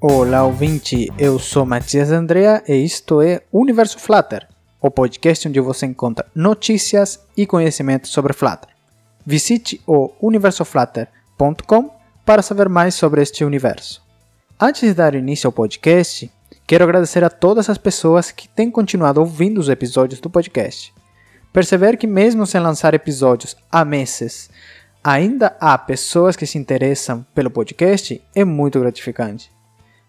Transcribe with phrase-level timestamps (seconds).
[0.00, 1.12] Olá, ouvinte!
[1.18, 4.46] Eu sou Matias Andrea e isto é Universo Flutter,
[4.80, 8.68] o podcast onde você encontra notícias e conhecimento sobre Flutter.
[9.26, 11.90] Visite o universoflutter.com
[12.24, 14.00] para saber mais sobre este universo.
[14.60, 16.30] Antes de dar início ao podcast,
[16.64, 20.94] quero agradecer a todas as pessoas que têm continuado ouvindo os episódios do podcast.
[21.52, 24.48] Perceber que, mesmo sem lançar episódios há meses,
[25.02, 29.57] ainda há pessoas que se interessam pelo podcast é muito gratificante.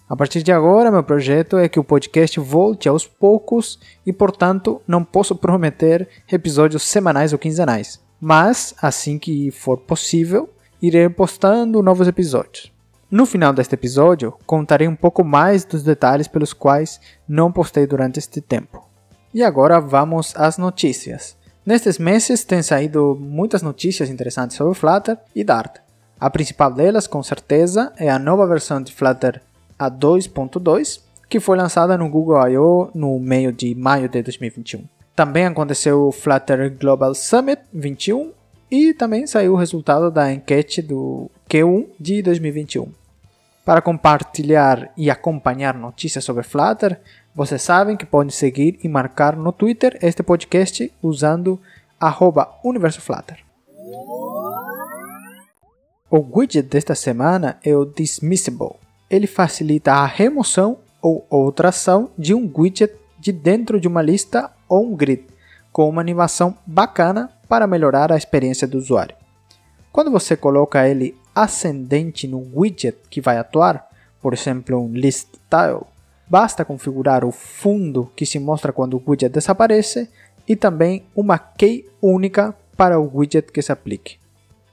[0.10, 4.82] A partir de agora, meu projeto é que o podcast volte aos poucos e, portanto,
[4.88, 8.02] não posso prometer episódios semanais ou quinzenais.
[8.20, 10.50] Mas, assim que for possível,
[10.82, 12.72] irei postando novos episódios.
[13.12, 18.18] No final deste episódio, contarei um pouco mais dos detalhes pelos quais não postei durante
[18.18, 18.84] este tempo.
[19.32, 21.38] E agora vamos às notícias.
[21.64, 25.78] Nestes meses têm saído muitas notícias interessantes sobre Flutter e Dart.
[26.20, 29.40] A principal delas, com certeza, é a nova versão de Flutter
[29.80, 32.92] a 2.2, que foi lançada no Google I.O.
[32.94, 34.84] no meio de maio de 2021.
[35.16, 38.32] Também aconteceu o Flutter Global Summit 21
[38.70, 42.92] e também saiu o resultado da enquete do Q1 de 2021.
[43.66, 47.00] Para compartilhar e acompanhar notícias sobre Flutter,
[47.36, 51.60] vocês sabem que podem seguir e marcar no Twitter este podcast usando
[52.64, 53.40] @universoflutter.
[56.10, 62.34] O widget desta semana é o Dismissible ele facilita a remoção ou outra ação de
[62.34, 65.26] um widget de dentro de uma lista ou um grid,
[65.72, 69.16] com uma animação bacana para melhorar a experiência do usuário.
[69.92, 73.88] Quando você coloca ele ascendente no widget que vai atuar,
[74.22, 75.86] por exemplo, um list tile,
[76.28, 80.10] basta configurar o fundo que se mostra quando o widget desaparece
[80.48, 84.18] e também uma key única para o widget que se aplique.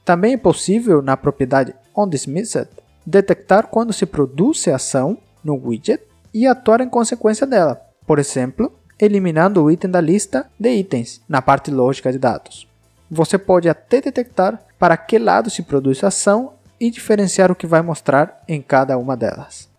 [0.05, 2.69] Também é possível na propriedade onDismissed
[3.07, 6.03] detectar quando se produz a ação no widget
[6.33, 11.41] e atuar em consequência dela, por exemplo, eliminando o item da lista de itens na
[11.41, 12.67] parte lógica de dados.
[13.09, 17.65] Você pode até detectar para que lado se produz a ação e diferenciar o que
[17.65, 19.69] vai mostrar em cada uma delas.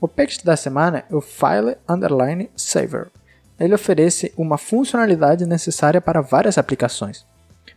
[0.00, 3.10] O package da semana é o File Underline Saver.
[3.60, 7.24] Ele oferece uma funcionalidade necessária para várias aplicações,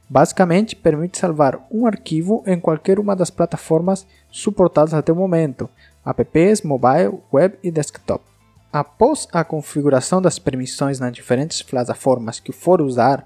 [0.10, 5.70] Basicamente, permite salvar um arquivo em qualquer uma das plataformas suportadas até o momento,
[6.06, 8.24] apps, mobile, web e desktop.
[8.72, 13.26] Após a configuração das permissões nas diferentes plataformas que for usar,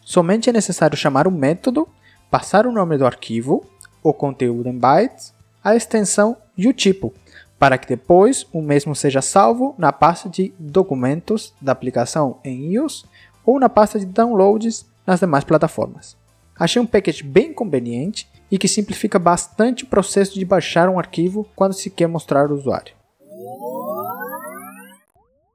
[0.00, 1.86] somente é necessário chamar um método,
[2.30, 3.64] passar o nome do arquivo,
[4.02, 7.12] o conteúdo em bytes, a extensão e o tipo,
[7.58, 13.04] para que depois o mesmo seja salvo na pasta de documentos da aplicação em iOS
[13.44, 16.21] ou na pasta de downloads nas demais plataformas.
[16.62, 21.44] Achei um package bem conveniente e que simplifica bastante o processo de baixar um arquivo
[21.56, 22.94] quando se quer mostrar ao usuário.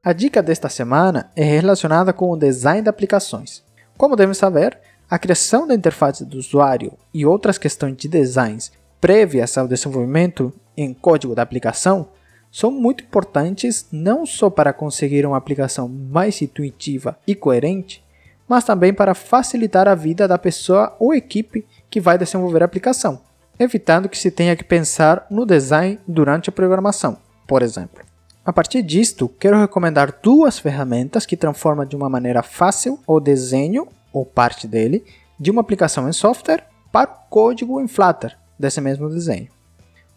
[0.04, 3.64] A dica desta semana é relacionada com o design de aplicações.
[3.98, 4.78] Como devem saber,
[5.10, 10.94] a criação da interface do usuário e outras questões de designs prévias ao desenvolvimento em
[10.94, 12.10] código da aplicação
[12.52, 18.06] são muito importantes não só para conseguir uma aplicação mais intuitiva e coerente,
[18.48, 23.22] mas também para facilitar a vida da pessoa ou equipe que vai desenvolver a aplicação,
[23.60, 28.06] evitando que se tenha que pensar no design durante a programação, por exemplo.
[28.46, 33.88] A partir disto, quero recomendar duas ferramentas que transformam de uma maneira fácil o desenho,
[34.14, 35.04] ou parte dele,
[35.38, 39.50] de uma aplicação em software para o código em Flutter desse mesmo desenho.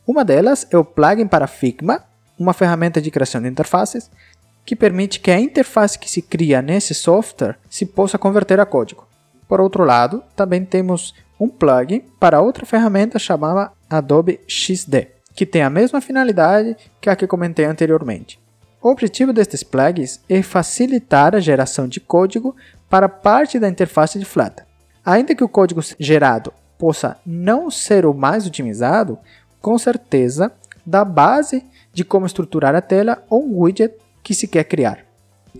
[0.06, 2.04] Uma delas é o plugin para Figma,
[2.38, 4.10] uma ferramenta de criação de interfaces
[4.70, 9.04] que permite que a interface que se cria nesse software se possa converter a código.
[9.48, 15.62] Por outro lado, também temos um plugin para outra ferramenta chamada Adobe XD, que tem
[15.62, 18.38] a mesma finalidade que a que comentei anteriormente.
[18.80, 22.54] O objetivo destes plugins é facilitar a geração de código
[22.88, 24.64] para parte da interface de Flutter.
[25.04, 29.18] Ainda que o código gerado possa não ser o mais otimizado,
[29.60, 30.52] com certeza
[30.86, 35.04] dá base de como estruturar a tela ou um widget que se quer criar.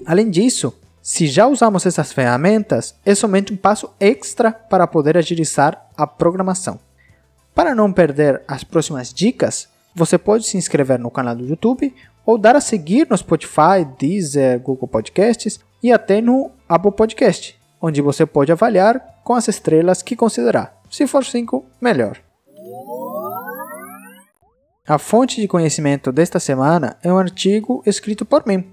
[0.07, 5.89] Além disso, se já usamos essas ferramentas, é somente um passo extra para poder agilizar
[5.97, 6.79] a programação.
[7.55, 12.39] Para não perder as próximas dicas, você pode se inscrever no canal do YouTube ou
[12.39, 18.25] dar a seguir no Spotify, Deezer, Google Podcasts e até no Apple Podcast, onde você
[18.25, 20.81] pode avaliar com as estrelas que considerar.
[20.91, 22.30] Se for 5, melhor.
[24.91, 28.65] A fonte de conhecimento desta semana é um artigo escrito por mim.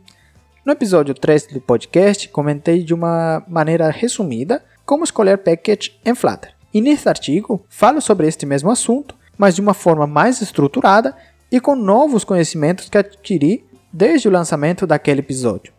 [0.66, 6.56] No episódio 3 do podcast, comentei de uma maneira resumida como escolher package em Flutter.
[6.74, 11.16] E neste artigo, falo sobre este mesmo assunto, mas de uma forma mais estruturada
[11.52, 15.72] e com novos conhecimentos que adquiri desde o lançamento daquele episódio.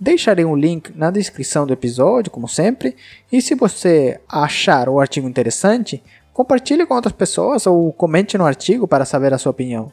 [0.00, 2.96] Deixarei um link na descrição do episódio, como sempre,
[3.30, 6.02] e se você achar o artigo interessante,
[6.34, 9.90] compartilhe com outras pessoas ou comente no artigo para saber a sua opinião.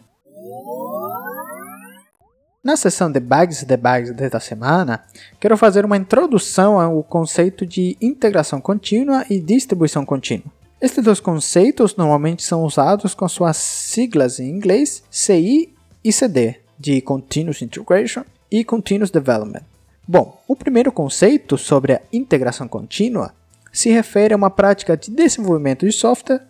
[2.64, 5.04] Na sessão Debugs e Debugs desta semana,
[5.40, 10.46] quero fazer uma introdução ao conceito de integração contínua e distribuição contínua.
[10.80, 15.74] Estes dois conceitos normalmente são usados com suas siglas em inglês CI
[16.04, 19.62] e CD, de Continuous Integration e Continuous Development.
[20.08, 23.34] Bom, o primeiro conceito sobre a integração contínua
[23.72, 26.42] se refere a uma prática de desenvolvimento de software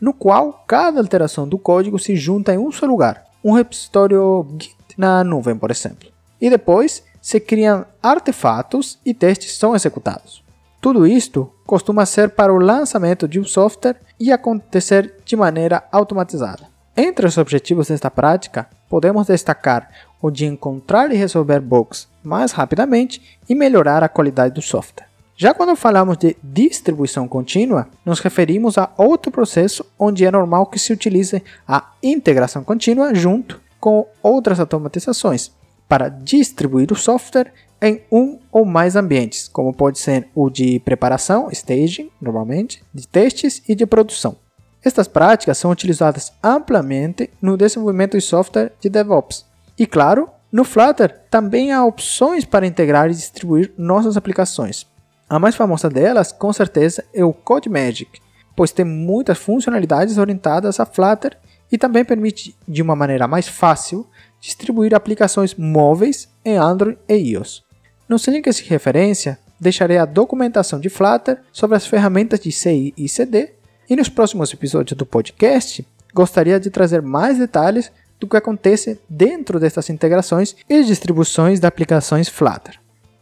[0.00, 4.76] no qual cada alteração do código se junta em um só lugar, um repositório Git
[4.96, 6.08] na nuvem, por exemplo.
[6.40, 10.42] E depois se criam artefatos e testes são executados.
[10.80, 16.68] Tudo isto costuma ser para o lançamento de um software e acontecer de maneira automatizada.
[16.96, 19.90] Entre os objetivos desta prática, podemos destacar
[20.20, 25.09] o de encontrar e resolver bugs mais rapidamente e melhorar a qualidade do software.
[25.40, 30.78] Já quando falamos de distribuição contínua, nos referimos a outro processo onde é normal que
[30.78, 35.50] se utilize a integração contínua junto com outras automatizações
[35.88, 41.48] para distribuir o software em um ou mais ambientes, como pode ser o de preparação,
[41.50, 44.36] staging, normalmente, de testes e de produção.
[44.84, 49.46] Estas práticas são utilizadas amplamente no desenvolvimento de software de DevOps.
[49.78, 54.90] E claro, no Flutter também há opções para integrar e distribuir nossas aplicações.
[55.30, 58.20] A mais famosa delas, com certeza, é o CodeMagic,
[58.56, 61.38] pois tem muitas funcionalidades orientadas a Flutter
[61.70, 64.04] e também permite, de uma maneira mais fácil,
[64.40, 67.62] distribuir aplicações móveis em Android e iOS.
[68.08, 73.08] Nos links de referência, deixarei a documentação de Flutter sobre as ferramentas de CI e
[73.08, 73.52] CD,
[73.88, 79.60] e nos próximos episódios do podcast, gostaria de trazer mais detalhes do que acontece dentro
[79.60, 82.80] dessas integrações e distribuições de aplicações Flutter.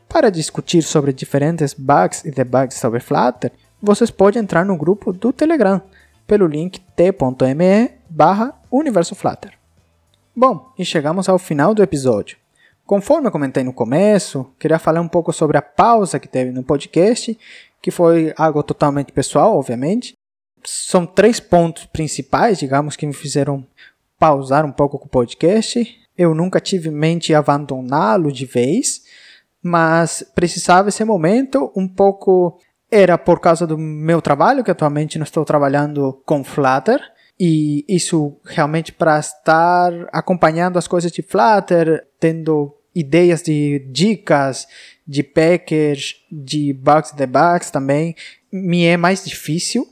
[0.08, 5.32] Para discutir sobre diferentes bugs e debugs sobre Flutter, vocês podem entrar no grupo do
[5.32, 5.82] Telegram
[6.26, 9.52] pelo link t.me barra Universo Flutter.
[10.34, 12.38] Bom, e chegamos ao final do episódio.
[12.86, 16.62] Conforme eu comentei no começo, queria falar um pouco sobre a pausa que teve no
[16.62, 17.38] podcast,
[17.82, 20.14] que foi algo totalmente pessoal, obviamente.
[20.64, 23.64] São três pontos principais, digamos, que me fizeram
[24.18, 25.86] pausar um pouco com o podcast.
[26.16, 29.02] Eu nunca tive em mente abandoná-lo de vez,
[29.62, 32.58] mas precisava esse momento um pouco
[32.90, 37.00] era por causa do meu trabalho, que atualmente não estou trabalhando com Flutter,
[37.38, 44.66] e isso realmente para estar acompanhando as coisas de Flutter, tendo ideias de dicas,
[45.06, 48.16] de package, de bugs e debugs também,
[48.52, 49.86] me é mais difícil.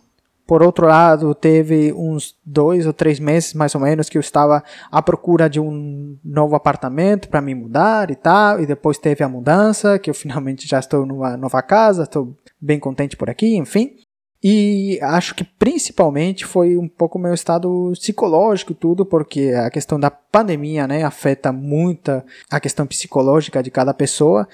[0.47, 4.63] Por outro lado, teve uns dois ou três meses mais ou menos que eu estava
[4.93, 9.29] à procura de um novo apartamento para me mudar e tal, e depois teve a
[9.29, 13.97] mudança, que eu finalmente já estou numa nova casa, estou bem contente por aqui, enfim.
[14.43, 20.11] E acho que principalmente foi um pouco meu estado psicológico tudo, porque a questão da
[20.11, 24.47] pandemia, né, afeta muito a questão psicológica de cada pessoa,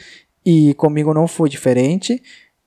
[0.45, 2.23] e comigo não foi diferente.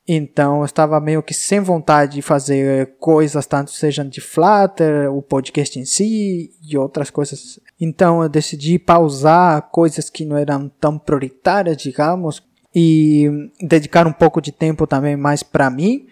[0.08, 5.22] Então eu estava meio que sem vontade de fazer coisas, tanto sejam de Flutter, o
[5.22, 7.60] podcast em si e outras coisas.
[7.82, 12.44] Então eu decidi pausar coisas que não eram tão prioritárias, digamos,
[12.74, 16.08] e dedicar um pouco de tempo também mais para mim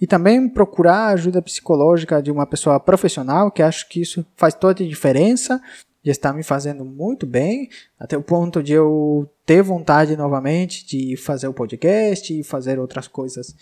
[0.00, 4.84] e também procurar ajuda psicológica de uma pessoa profissional, que acho que isso faz toda
[4.84, 5.60] a diferença
[6.08, 7.68] e está me fazendo muito bem,
[8.00, 13.06] até o ponto de eu ter vontade novamente de fazer o podcast e fazer outras
[13.06, 13.54] coisas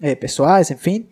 [0.00, 1.08] é, pessoais, enfim.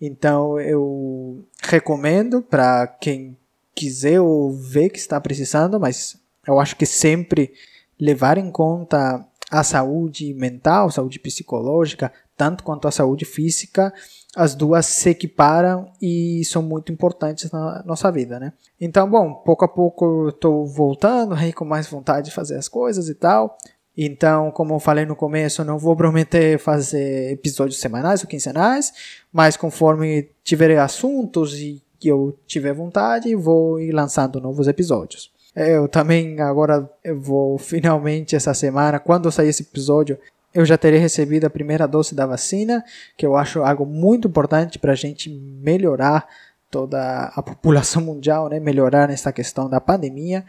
[0.00, 3.36] Então eu recomendo para quem
[3.74, 7.52] quiser ou ver que está precisando, mas eu acho que sempre
[8.00, 13.92] levar em conta a saúde mental, saúde psicológica, tanto quanto a saúde física,
[14.34, 18.52] as duas se equiparam e são muito importantes na nossa vida, né?
[18.80, 22.68] Então, bom, pouco a pouco eu estou voltando aí com mais vontade de fazer as
[22.68, 23.56] coisas e tal.
[23.96, 28.92] Então, como eu falei no começo, não vou prometer fazer episódios semanais ou quinzenais,
[29.30, 35.30] mas conforme tiver assuntos e que eu tiver vontade, vou ir lançando novos episódios.
[35.54, 40.18] Eu também agora eu vou finalmente essa semana, quando sair esse episódio,
[40.54, 42.84] eu já terei recebido a primeira dose da vacina,
[43.16, 46.26] que eu acho algo muito importante para a gente melhorar
[46.70, 48.58] toda a população mundial, né?
[48.58, 50.44] melhorar nessa questão da pandemia.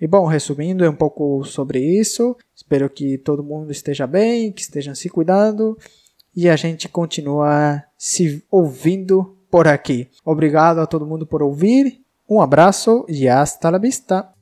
[0.00, 2.36] E bom, resumindo é um pouco sobre isso.
[2.54, 5.78] Espero que todo mundo esteja bem, que estejam se cuidando
[6.34, 10.08] e a gente continua se ouvindo por aqui.
[10.24, 14.32] Obrigado a todo mundo por ouvir Um abraço e hasta la vista!